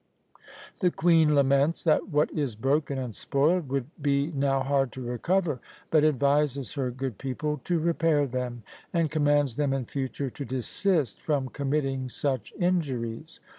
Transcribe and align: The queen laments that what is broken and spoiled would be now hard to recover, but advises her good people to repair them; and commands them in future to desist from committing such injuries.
The 0.79 0.89
queen 0.89 1.35
laments 1.35 1.83
that 1.83 2.09
what 2.09 2.31
is 2.31 2.55
broken 2.55 2.97
and 2.97 3.13
spoiled 3.13 3.69
would 3.69 3.85
be 4.01 4.31
now 4.31 4.63
hard 4.63 4.91
to 4.93 5.01
recover, 5.03 5.59
but 5.91 6.03
advises 6.03 6.73
her 6.73 6.89
good 6.89 7.19
people 7.19 7.61
to 7.65 7.77
repair 7.77 8.25
them; 8.25 8.63
and 8.91 9.11
commands 9.11 9.57
them 9.57 9.73
in 9.73 9.85
future 9.85 10.31
to 10.31 10.43
desist 10.43 11.21
from 11.21 11.49
committing 11.49 12.09
such 12.09 12.51
injuries. 12.57 13.39